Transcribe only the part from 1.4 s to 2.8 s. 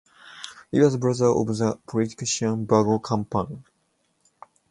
the politician